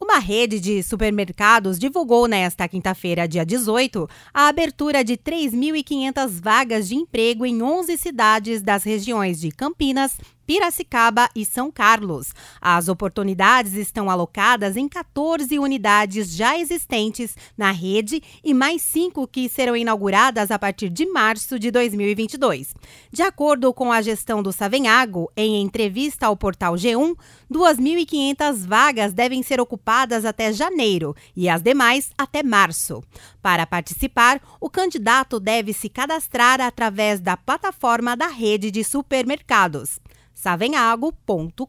Uma 0.00 0.20
rede 0.20 0.60
de 0.60 0.80
supermercados 0.82 1.78
divulgou 1.78 2.28
nesta 2.28 2.68
quinta-feira, 2.68 3.26
dia 3.26 3.44
18, 3.44 4.08
a 4.32 4.46
abertura 4.46 5.02
de 5.02 5.16
3.500 5.16 6.40
vagas 6.40 6.86
de 6.88 6.94
emprego 6.94 7.44
em 7.44 7.60
11 7.60 7.98
cidades 7.98 8.62
das 8.62 8.84
regiões 8.84 9.40
de 9.40 9.50
Campinas, 9.50 10.16
Piracicaba 10.48 11.28
e 11.36 11.44
São 11.44 11.70
Carlos. 11.70 12.32
As 12.58 12.88
oportunidades 12.88 13.74
estão 13.74 14.08
alocadas 14.08 14.78
em 14.78 14.88
14 14.88 15.58
unidades 15.58 16.34
já 16.34 16.58
existentes 16.58 17.36
na 17.54 17.70
rede 17.70 18.22
e 18.42 18.54
mais 18.54 18.80
cinco 18.80 19.28
que 19.28 19.46
serão 19.46 19.76
inauguradas 19.76 20.50
a 20.50 20.58
partir 20.58 20.88
de 20.88 21.04
março 21.04 21.58
de 21.58 21.70
2022. 21.70 22.74
De 23.12 23.20
acordo 23.20 23.74
com 23.74 23.92
a 23.92 24.00
gestão 24.00 24.42
do 24.42 24.50
Savenhago, 24.50 25.30
em 25.36 25.60
entrevista 25.60 26.24
ao 26.24 26.34
portal 26.34 26.76
G1, 26.76 27.14
2.500 27.52 28.66
vagas 28.66 29.12
devem 29.12 29.42
ser 29.42 29.60
ocupadas 29.60 30.24
até 30.24 30.50
janeiro 30.50 31.14
e 31.36 31.46
as 31.46 31.60
demais 31.60 32.10
até 32.16 32.42
março. 32.42 33.04
Para 33.42 33.66
participar, 33.66 34.41
o 34.58 34.70
candidato 34.70 35.38
deve 35.38 35.74
se 35.74 35.91
cadastrar 35.91 36.58
através 36.58 37.20
da 37.20 37.36
plataforma 37.36 38.16
da 38.16 38.28
rede 38.28 38.70
de 38.70 38.82
supermercados 38.82 40.00
savenhago.com.br 40.39 41.64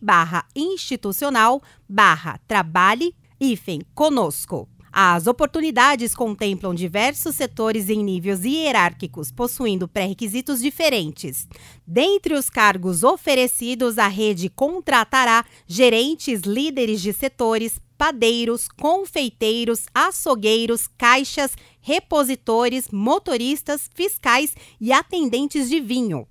barra 0.00 0.46
institucional 0.54 1.60
barra 1.88 2.38
trabalhe 2.46 3.16
hífen 3.40 3.82
conosco. 3.94 4.68
As 4.92 5.26
oportunidades 5.26 6.14
contemplam 6.14 6.72
diversos 6.72 7.34
setores 7.34 7.88
em 7.88 8.04
níveis 8.04 8.44
hierárquicos, 8.44 9.32
possuindo 9.32 9.88
pré-requisitos 9.88 10.60
diferentes. 10.60 11.48
Dentre 11.84 12.34
os 12.34 12.48
cargos 12.48 13.02
oferecidos, 13.02 13.98
a 13.98 14.06
rede 14.06 14.48
contratará 14.48 15.44
gerentes 15.66 16.42
líderes 16.42 17.00
de 17.00 17.12
setores, 17.12 17.80
padeiros, 17.98 18.68
confeiteiros, 18.68 19.86
açougueiros, 19.92 20.86
caixas, 20.96 21.52
repositores, 21.80 22.88
motoristas, 22.92 23.90
fiscais 23.94 24.54
e 24.80 24.92
atendentes 24.92 25.68
de 25.68 25.80
vinho. 25.80 26.28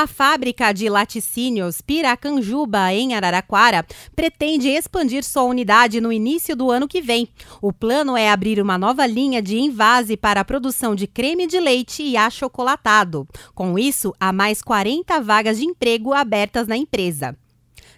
A 0.00 0.06
fábrica 0.06 0.70
de 0.70 0.88
laticínios 0.88 1.80
Piracanjuba, 1.80 2.92
em 2.92 3.16
Araraquara, 3.16 3.84
pretende 4.14 4.68
expandir 4.68 5.24
sua 5.24 5.42
unidade 5.42 6.00
no 6.00 6.12
início 6.12 6.54
do 6.54 6.70
ano 6.70 6.86
que 6.86 7.02
vem. 7.02 7.28
O 7.60 7.72
plano 7.72 8.16
é 8.16 8.30
abrir 8.30 8.62
uma 8.62 8.78
nova 8.78 9.04
linha 9.08 9.42
de 9.42 9.58
invase 9.58 10.16
para 10.16 10.40
a 10.40 10.44
produção 10.44 10.94
de 10.94 11.08
creme 11.08 11.48
de 11.48 11.58
leite 11.58 12.04
e 12.04 12.16
achocolatado. 12.16 13.26
Com 13.56 13.76
isso, 13.76 14.14
há 14.20 14.32
mais 14.32 14.62
40 14.62 15.20
vagas 15.20 15.58
de 15.58 15.64
emprego 15.64 16.14
abertas 16.14 16.68
na 16.68 16.76
empresa. 16.76 17.36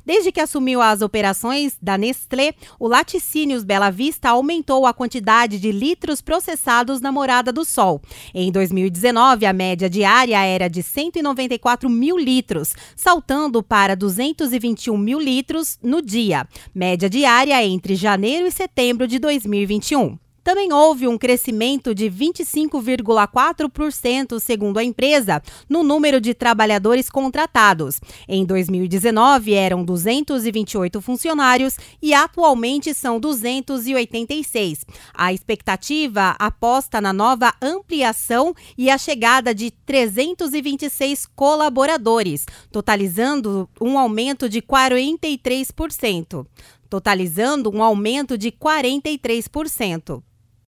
Desde 0.05 0.33
que 0.33 0.41
assumiu 0.41 0.81
as 0.81 1.03
operações 1.03 1.77
da 1.81 1.97
Nestlé, 1.97 2.55
o 2.78 2.88
Laticínios 2.88 3.65
Bela 3.65 3.91
Vista 3.91 4.31
aumentou 4.31 4.87
a 4.87 4.94
quantidade 4.94 5.59
de 5.59 5.72
litros 5.72 6.21
processados 6.21 7.00
na 7.00 7.12
Morada 7.12 7.53
do 7.53 7.65
Sol. 7.65 8.00
Em 8.34 8.50
2019, 8.50 9.47
a 9.47 9.53
média 9.53 9.89
diária 9.89 10.44
era 10.44 10.69
de 10.69 10.83
194 10.83 11.89
mil 11.89 12.16
litros, 12.16 12.72
saltando 12.97 13.62
para 13.62 13.94
221 13.94 14.97
mil 14.97 15.19
litros 15.19 15.78
no 15.83 16.00
dia, 16.03 16.47
média 16.75 17.09
diária 17.09 17.65
entre 17.65 17.94
janeiro 17.94 18.47
e 18.47 18.53
setembro 18.53 19.06
de 19.06 19.19
2021. 19.19 20.19
Também 20.43 20.73
houve 20.73 21.06
um 21.06 21.19
crescimento 21.19 21.95
de 21.95 22.11
25,4%, 22.11 24.41
segundo 24.41 24.78
a 24.78 24.84
empresa, 24.84 25.43
no 25.69 25.83
número 25.83 26.19
de 26.21 26.33
trabalhadores 26.33 27.11
contratados. 27.11 28.01
Em 28.27 28.45
2019, 28.45 29.53
eram 29.53 29.84
228 29.84 31.01
funcionários 31.01 31.77
e 32.01 32.15
atualmente 32.15 32.95
são 32.95 33.21
286. 33.21 34.87
A 35.12 35.33
expectativa 35.33 36.37
aposta 36.39 37.01
na 37.01 37.12
nova 37.12 37.53
ampliação 37.61 38.55
e 38.78 38.91
a 38.91 38.97
chegada 38.97 39.55
de 39.55 39.71
326 39.71 41.27
colaboradores, 41.37 42.47
totalizando 42.72 43.69
um 43.81 43.99
aumento 43.99 44.49
de 44.49 44.62
43%. 44.62 46.47
Totalizando 46.89 47.71
um 47.72 47.83
aumento 47.83 48.37
de 48.37 48.51
43%. 48.51 50.22